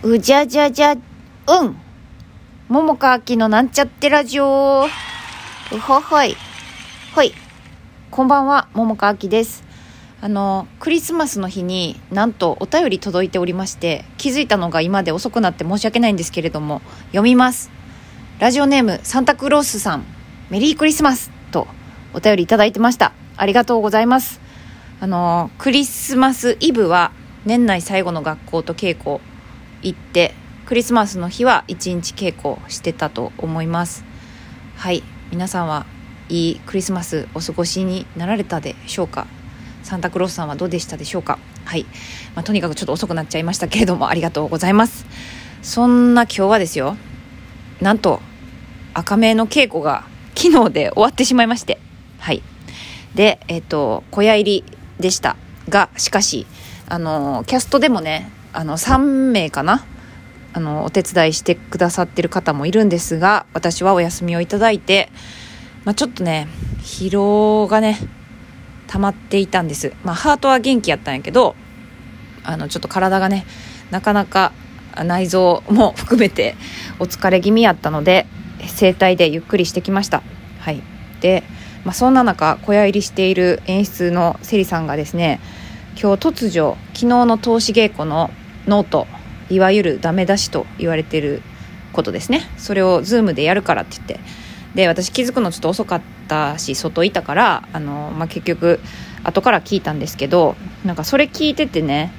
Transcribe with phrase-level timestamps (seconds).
[0.00, 1.76] うじゃじゃじゃ、うん。
[2.68, 4.86] 桃川あきのなんちゃってラジオ。
[5.72, 6.36] うほほい。
[7.16, 7.32] ほい。
[8.12, 9.64] こんばんは、桃川あきです。
[10.20, 17.68] あの、クリスマスの日になんとお便り届いておりまして、気づいたのが今で遅くなって申し訳ないんですけれども、読みます。
[18.38, 20.04] ラジオネームサンタクロースさん、
[20.48, 21.66] メリークリスマスと
[22.14, 23.14] お便りいただいてました。
[23.36, 24.40] ありがとうございます。
[25.00, 27.10] あの、クリスマスイブは
[27.44, 29.18] 年内最後の学校と稽古
[29.82, 30.34] 行って、
[30.66, 34.04] クリスマスの日は一日稽古してたと思います。
[34.76, 35.02] はい。
[35.30, 35.86] 皆さんは
[36.28, 39.26] いいクリスマスお過ごしになられたでしょうか？
[39.82, 41.38] サンタクロースさんはどうでしたでしょうか？
[41.64, 41.84] はい。
[42.34, 45.06] まあ、とにかくちょっと遅くなっちゃいましたけれども、ありがとうございます。
[45.62, 46.96] そんな今日はですよ、
[47.80, 48.20] なんと、
[48.94, 51.78] 赤目の稽古が昨日で終わってしまいまして、
[52.18, 52.42] はい。
[53.14, 54.64] で、えっ、と、小屋入り
[55.00, 55.36] でした
[55.68, 56.46] が、しかし、
[56.88, 58.98] あの、キャストでもね、あの、3
[59.32, 59.84] 名かな？
[60.54, 65.10] あの、お手伝いしてくださってる方もいるんですが、私はお休みをいただいて、
[65.84, 66.48] まあ、ちょっとね、
[66.80, 67.98] 疲労がね、
[68.86, 69.92] 溜まっていたんです。
[70.02, 71.54] まあ、ハートは元気やったんやけど、
[72.42, 73.44] あの、ちょっと体がね、
[73.90, 74.52] なかなか
[75.04, 76.56] 内臓も含めて
[76.98, 78.26] お疲れ気味やったので、
[78.66, 80.22] 整体でゆっくりしてきました。
[80.60, 80.82] はい。
[81.20, 81.44] で、
[81.84, 85.40] まあ、そんな中、小屋入りしている演出のセリさんがですね、
[86.00, 88.30] 今日突如、昨日の通し稽古の
[88.68, 89.06] ノート、
[89.50, 91.42] いわゆるダメ出しと言われてる
[91.92, 92.48] ことですね。
[92.56, 94.20] それを Zoomでやるからって言って、
[94.74, 98.80] で私気づくのちょっと遅かったし外いたからあの、まあ、結局
[99.24, 102.12] 後から聞いたんですけどなんかそれ聞いててね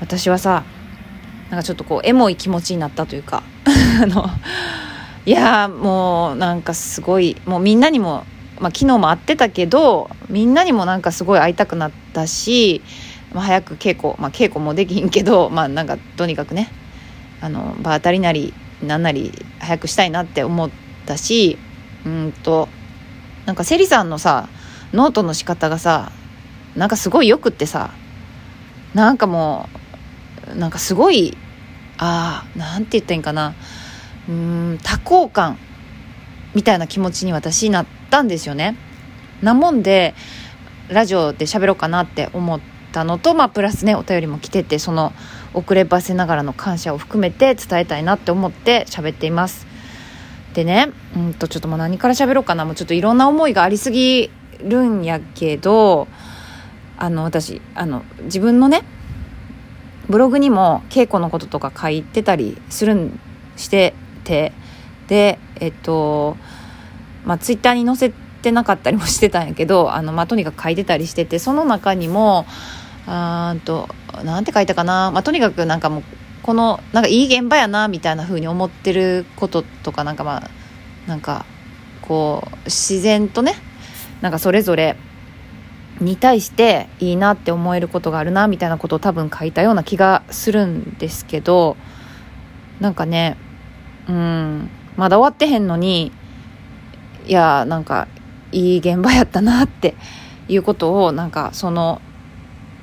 [0.00, 0.64] 私はさ
[1.50, 3.42] なんかちょっとこうエモい気持ちになったというか
[4.02, 4.28] あの
[5.24, 8.24] いやもうなんかすごいもうみんなにも、
[8.58, 12.82] まあ、昨日も会ってたけどみんなにもなんかすごい会いたくなったし、
[13.34, 16.70] まあ、早く稽古、まあ、稽古もできんけどまあなんかとにかくね
[17.40, 20.70] あの場当たりなりなんなり早くしたいなって思っ
[21.04, 21.58] たし
[22.06, 22.68] うんと
[23.44, 24.48] なんかセリさんのさ
[24.92, 26.12] ノートの仕方がさ
[26.76, 27.90] なんかすごいよくってさ
[28.94, 29.68] なんかも
[30.52, 31.36] うなんかすごい
[31.98, 33.54] ああなんて言ったんかな
[34.28, 35.58] うん多幸感
[36.54, 38.76] みたいな気持ちに私なったんですよね。
[39.42, 40.14] なもんで
[40.88, 45.12] ラジオで喋ろうかなって思ってたのとまあプラスねお便りも来ててその
[45.52, 49.74] 遅ればせながらの感謝を含めて伝えたいなって思って喋っています
[50.54, 52.64] でね、うんと、ちょっともう何から喋ろうかな。
[52.64, 56.06] もうちょっといろんな思いがありすぎるんやけど、
[56.96, 58.82] あの、私、あの、自分のね、
[60.08, 63.18] ブログにも稽古のこととか書いてたりするん、
[63.56, 64.52] してて、
[65.08, 66.36] で、えっと、
[67.24, 68.10] まあ、ツイッターに載せ
[68.42, 72.46] てなかったりもしてたんやけど、あの、まあ、とにかく書いてたりしてて、その中にも、
[73.06, 73.88] あと、
[74.24, 75.10] なんて書いたかな。
[75.10, 76.02] まあ、とにかくなんかもう、
[76.44, 80.50] このなんかいい現場やなみたいな風に思ってることとかなんかまあ
[81.08, 81.46] なんか
[82.02, 83.54] こう自然とね
[84.20, 84.96] なんかそれぞれ
[86.00, 91.78] に対していいなって思えることがあるなみたいなことを多分書いたような気がするんですけど
[92.78, 93.38] なんかね
[94.06, 96.12] うんまだ終わってへんのに
[97.26, 98.06] いやなんか
[98.52, 99.94] いい現場やったなって
[100.46, 102.02] いうことをなんかその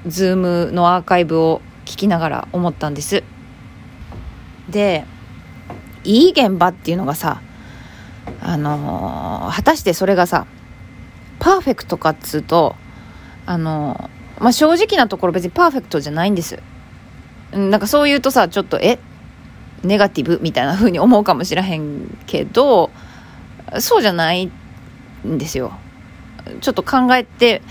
[0.07, 3.23] ズームのアーカイブを聞きながら思ったんです。
[4.69, 5.05] で
[6.03, 7.41] いい現場っていうのがさ
[8.41, 10.47] あのー、果たしてそれがさ
[11.39, 12.75] パーフェクトかっつうと
[13.45, 16.59] あのー、まあ、正直なところ別にパーフェクトじゃないんです。
[17.51, 18.99] なんかそう言うとさちょっとえ？
[19.83, 22.91] ネガティブみたいな風に思うかもしれへんけど
[23.79, 24.45] そうじゃない
[25.25, 25.73] んですよ。
[26.61, 27.61] ちょっと考えて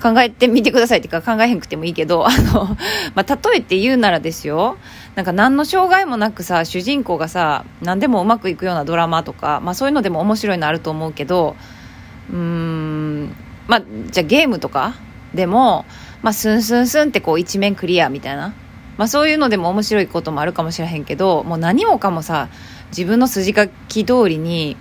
[0.00, 2.76] 考えてみてくださいっていうか考えへんくてもいいけど、あの、
[3.14, 4.78] まあ、例えて言うならですよ、
[5.14, 11.54] なんか何の障害もなくさ、主人公がさ、何でもうまくいくようなドラマとか、まあそういうのでも面白いのあると思うけど、
[12.30, 13.34] うーん、
[13.68, 14.94] まあ、じゃあゲームとか
[15.34, 15.84] でも、
[16.22, 18.54] まあスンスンスンってこう一面クリアみたいな。
[18.96, 22.48] まあそういうのでも面白いこともあるかもしれへんけど、もう何もかもさ、
[22.90, 24.76] 自分の筋書き通りに、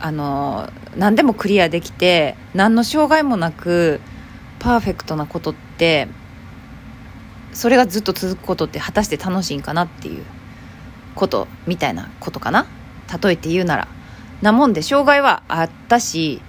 [0.00, 4.00] あの、何でもクリアできて、何の障害もなく、
[4.58, 6.08] パーフェクトなことって
[7.52, 10.24] それがずっと続くことって果たして楽しいんかなっていう
[11.14, 12.66] ことみたいなことかな。
[13.22, 13.88] 例えて言うなら。
[14.42, 16.42] なもんで障害はあったし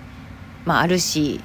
[0.66, 1.40] まああるし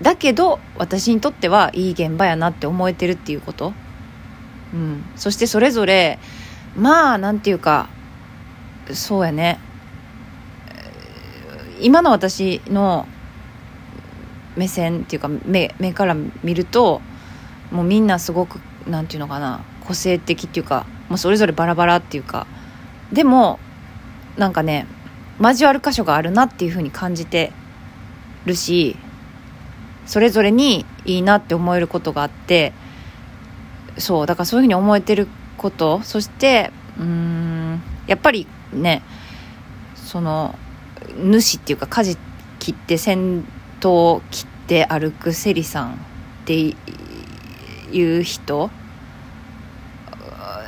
[0.00, 3.72] だけど私にとってはいい現場やなって思えてるっていうこと。
[4.72, 5.04] うん。
[5.16, 6.18] そしてそれぞれ
[6.76, 7.88] まあなんていうか
[8.92, 9.58] そうやね。
[11.80, 13.08] 今の私の
[14.56, 17.00] 目線っていうか目目から見ると
[17.70, 22.46] もうみんなすごくなんていうのかな個性的っていうかもうそれぞれバラバラっていうか
[23.12, 23.58] でも
[24.36, 24.86] なんかね
[25.40, 27.52] 交わる箇所があるなっていうふうに感じて
[28.46, 28.96] るし
[30.06, 32.72] それぞれにいいなって思えることがあって
[33.98, 39.02] そうだからそういうふうに思えてることそしてうんやっぱりね
[39.94, 40.58] その
[41.16, 42.16] 主っていうか舵
[42.58, 43.44] 切って先
[43.84, 45.96] 頭切って歩くセリさんっ
[46.46, 46.74] て
[47.92, 48.70] いう人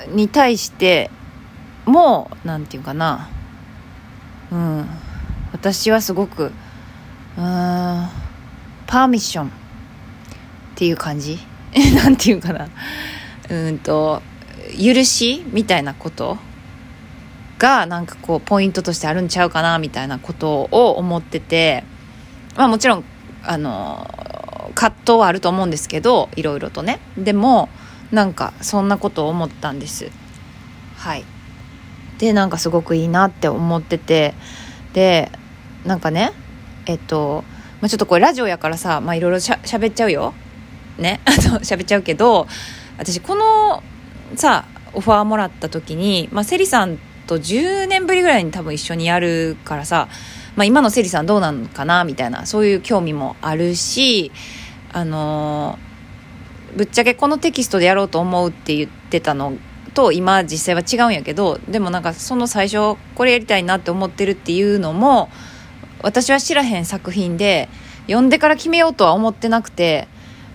[0.08, 1.10] に対して
[1.86, 3.30] もう何て言うかな。
[4.52, 4.86] うん。
[5.52, 6.52] 私はすごくうん
[8.86, 9.50] パーミッションっ
[10.74, 11.38] ていう感じ？
[11.96, 12.68] なんていうかな。
[13.48, 14.20] うんと
[14.78, 16.36] 許しみたいなこと
[17.58, 21.95] がなんかこうポイントとしてあるんちゃうかなみたいなことを思ってて。
[22.56, 23.04] まあもちろん
[23.42, 24.08] あの
[24.74, 27.00] 葛藤はあると思うんですけどいろいろとね。
[27.16, 27.68] でも
[28.12, 30.10] なんかそんなことを思ったんです。
[30.96, 31.24] はい。
[32.18, 34.34] でなんかすごくいいなって思ってて。
[34.92, 35.30] で
[35.84, 36.32] なんかね
[36.86, 37.44] えっと、
[37.80, 40.34] まあ、ちょっとこれラジオやからさまあいろいろしゃべっちゃうよ。
[40.98, 41.20] ね。
[41.26, 42.46] あと喋っちゃうけど
[42.98, 43.82] 私この
[44.34, 44.64] さ
[44.94, 50.08] オファーもらった時に、まあ、セリさんと10年ぶりぐらいに多分一緒にやるからさ、
[50.56, 54.32] まあ、今のセリさんどうなのかなみたいなそういう興味もあるし
[54.92, 55.78] あの、
[56.76, 59.54] ぶっちゃけこのテキストでやろうと思うって言ってたの
[59.94, 65.30] と今実際は違うんやけどでもなんかその最初これやりたいなって思ってるっていうのも
[66.02, 67.70] 私は知らへん作品で
[68.06, 70.08] 読んでから決めようとは思ってなくて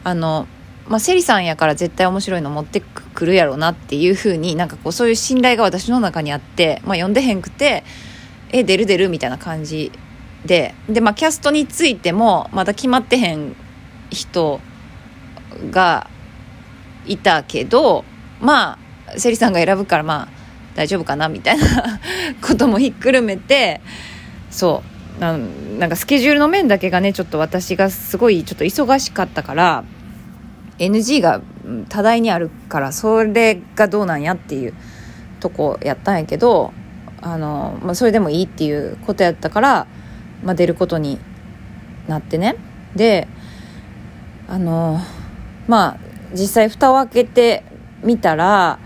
[0.04, 0.47] あの
[0.88, 7.86] まあ、セリさんやから絶対面白いの持ってくるやろうなっていうふうになんかこうそういう信頼が私の中にあって、まあ、読んでへんくて
[8.51, 9.92] え出る出るみたいな感じ
[10.45, 10.74] で。
[10.89, 13.56] で、まあ、キャストについてもまだ決まってへん
[14.09, 14.59] 人
[15.69, 16.09] が
[17.06, 18.03] いたけど
[18.39, 18.77] ま
[19.07, 20.27] あセリさんが選ぶからまあ
[20.75, 22.00] 大丈夫かなみたいな
[22.42, 23.81] こともひっくるめて
[24.50, 24.92] そう。
[25.21, 29.83] なんかスケジュールの面だけがねちょっと私がすごいちょっと忙しかったから
[30.80, 31.42] NG が
[31.89, 34.74] 多大にあるからそれがどうなんやっていう
[35.39, 36.74] とこやったんやけど
[37.21, 39.88] あの、まあ、それでもいいっていうことやったから、
[40.44, 41.19] まあ、出ることに
[42.07, 42.56] なってね。
[42.95, 43.27] で
[44.47, 45.00] あの
[45.68, 45.97] まあ
[46.33, 47.63] 実際蓋を開けて
[48.03, 48.79] みたら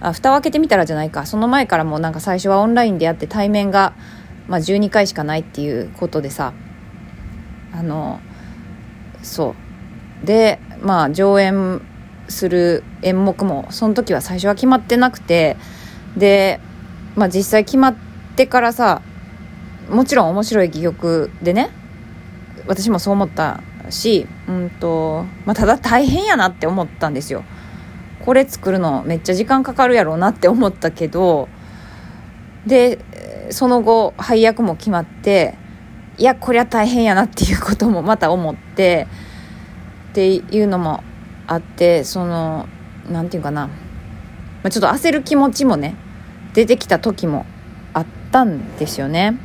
[0.00, 1.26] あ蓋を開けてみたらじゃないか。
[1.26, 3.94] その前からもなんか最初はオンラインでやって対面が、
[4.48, 6.52] まあ、12回しかないっていうことでさ。
[7.74, 8.20] あの
[9.22, 9.54] そ
[10.22, 10.26] う。
[10.26, 11.82] でまあ上演
[12.28, 15.56] する演目もその時は最初は決まってなくて。
[16.16, 16.60] で、
[17.16, 17.96] まあ、実際決まっ
[18.36, 19.02] てからさ
[19.90, 21.70] もちろん面白い戯曲でね
[22.66, 23.60] 私もそう思った
[23.90, 27.44] し、うんとまあ、ただ大変やなって思ったんですよ。
[28.24, 31.48] これ作るのめっちゃ時間かかるやろうなって思ったけど
[32.66, 33.00] で
[33.50, 35.56] その後配役も決まって
[36.18, 39.08] いやこりゃ大変やなっていうこともまた思って
[40.10, 41.02] っていうのも
[41.48, 42.68] あってその
[43.10, 43.72] 何て言うかな、ま
[44.64, 45.96] あ、ちょっと焦る気持ちもね
[46.54, 47.46] 出てきた時も
[47.94, 49.38] あったんですよね。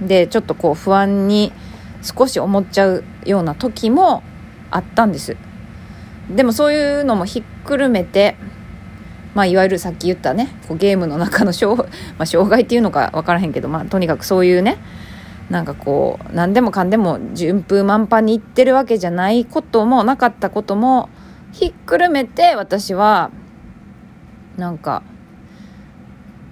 [0.00, 1.52] でちょっとこう不安に
[2.02, 4.22] 少し思っちゃうような時も
[4.70, 5.36] あったんです。
[6.30, 8.36] でもそういうのもひっくるめて
[9.34, 11.76] まあ、いわゆるさっき言ったねこうゲームの中の障,
[12.18, 14.78] まあ、障害っていうのか分からへんけど、まあ、とにかくそういうね
[15.50, 21.10] なんかこう何でもかんでも順風満帆にいってるわけじゃないこともなかったことも
[21.52, 23.30] ひっくるめて私は
[24.56, 25.02] なんか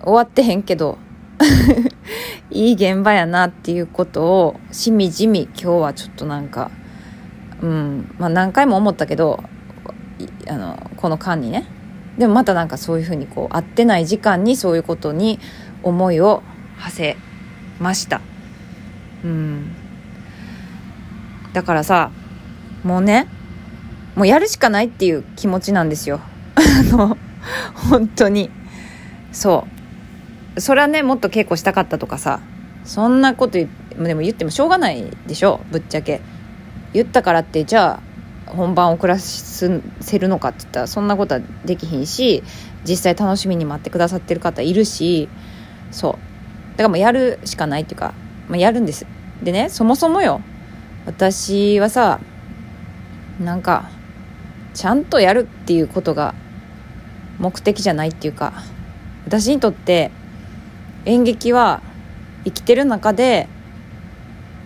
[0.02, 0.98] 終わってへんけど
[2.50, 6.70] いい現場やなっていうことをしみじみ今日はちょっとなんか
[7.60, 9.42] うんまあ何回も思ったけど
[10.48, 11.64] あのこの間にね。
[12.18, 15.40] でもまたなんかそういうふうにこう会ってない時間にそういうことに
[15.82, 16.42] 思いを
[16.76, 17.16] 馳せ
[17.80, 18.20] ました。
[19.24, 19.74] うん。
[21.52, 22.10] だからさ
[22.84, 23.28] もうね
[24.14, 26.20] もうやるしかないっていう気持ちなんですよ。
[26.54, 27.16] あの
[27.90, 28.50] 本当に。
[29.32, 29.81] そう。
[30.58, 32.40] それはねもっと稽古したかったとかさ。
[32.84, 33.66] そんなことで
[34.14, 35.60] も言ってもしょうがないでしょ。
[35.70, 36.20] ぶっちゃけ。
[36.92, 38.00] 言ったからってじゃ
[38.46, 42.42] あ本番遅らせるのかって言ったらそんなことはできひんし
[42.84, 45.28] 実際楽しみに待ってくださってる方いるし
[45.90, 46.12] そう。
[46.72, 48.14] だからもうやるしかないっていうか
[48.48, 49.06] まあ、やるんです。
[49.42, 50.40] でねそもそもよ。
[51.06, 52.20] 私はさ
[53.40, 53.90] なんか
[54.74, 56.34] ちゃんとやるっていうことが
[57.38, 58.52] 目的じゃないっていうか
[59.24, 60.10] 私にとって
[61.04, 61.82] 演劇は
[62.44, 63.48] 生きてる中で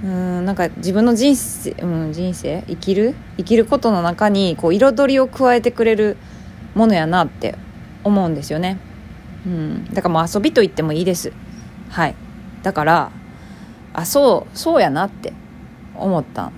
[0.05, 2.63] うんなんか自分の人生、うん、人生？
[2.69, 3.15] 生きる？
[3.39, 6.17] 生きることの中にこう彩りを加えてくれる
[6.75, 7.57] ものやなって
[8.05, 8.79] 思うんですよね。
[9.47, 11.33] うん、だからもう遊びと言ってもいいです。
[11.89, 12.15] はい。
[12.63, 13.11] だから
[13.95, 15.33] あそうそうやなって
[15.95, 16.53] 思った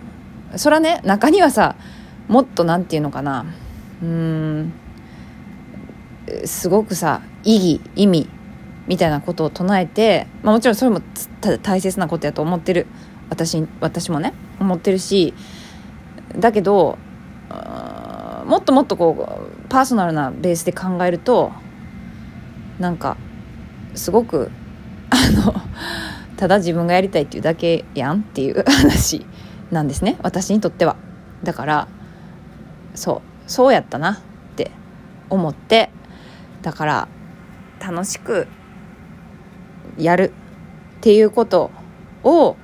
[0.57, 1.77] それはね中にはさ
[2.27, 3.47] もっとなんていうのかな。
[4.03, 4.73] うん。
[6.45, 8.29] すごくさ意義意味
[8.89, 11.01] みたいなことを唱えて、まあ、もちろんそれも
[11.63, 12.87] 大切なことやと思ってる。
[13.31, 15.35] 私私もね思ってるし
[16.37, 16.99] だけど
[18.47, 21.53] もっともっとこうパーソナルなベースで考えると
[22.79, 23.17] なんか
[23.95, 24.51] すごく
[25.11, 25.17] あ
[25.47, 25.55] の
[26.37, 29.27] ただ自分がやりたいっていうだけやんっていう 話
[29.71, 30.17] なんですね。
[30.23, 30.97] 私にとっては。
[31.45, 31.89] だから
[32.95, 34.19] そうそうやったなっ
[34.57, 34.71] て
[35.31, 35.91] 思って
[36.63, 37.09] だから
[37.81, 38.49] 楽しく
[39.99, 40.33] やる
[40.99, 41.71] っていうこと
[42.25, 42.57] を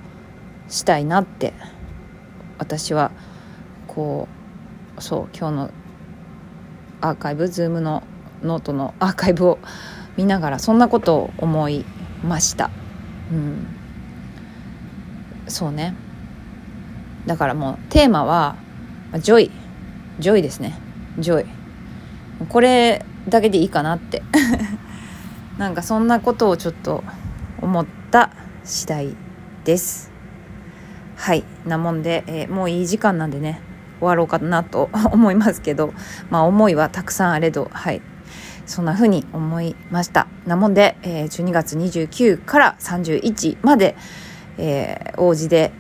[0.68, 1.52] したいなって
[2.58, 3.10] 私は
[3.86, 4.28] こ
[4.96, 5.70] うそう今日の
[7.00, 8.02] アーカイブ Zoom の
[8.42, 9.58] ノートのアーカイブを
[10.16, 11.84] 見ながらそんなことを思い
[12.22, 12.70] ました。
[13.30, 13.66] うん。
[15.48, 15.94] そうね。
[17.26, 18.56] だからもうテーマは
[19.18, 20.78] joy。joy ですね。
[21.18, 21.46] joy。
[22.48, 24.22] これだけでいいかなって。
[25.58, 27.04] なんかそんなことをちょっと
[27.64, 28.30] 思った
[28.62, 29.16] 次第
[29.64, 30.12] です。
[31.16, 33.60] はいなもんで、えー、もういい時間なんでね
[33.98, 35.94] 終わろうかなと 思いますけど
[36.28, 38.02] まあ思いはたくさんあれどはい
[38.66, 40.26] そんな風に思いました。
[40.46, 43.94] なもんで、えー、12月29から31まで、
[44.58, 45.72] えー、王子で、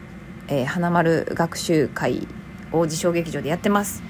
[0.48, 2.28] えー、花丸学習会
[2.72, 4.02] 王子小劇場でやってます。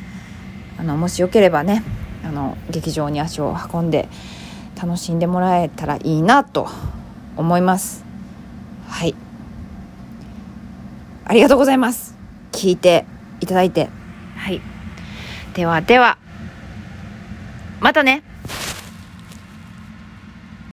[0.77, 1.85] あのもしよければね
[2.25, 4.09] あの劇場に足を運んで
[4.81, 6.69] 楽しんでもらえたらいいなと
[7.37, 8.05] 思います。
[8.89, 9.15] はい。
[11.25, 12.15] ありがとうございます。
[12.53, 13.07] 聞いて
[13.41, 13.89] いただいて。
[14.37, 14.61] はい。
[15.55, 16.19] ではでは。
[17.81, 18.23] またね。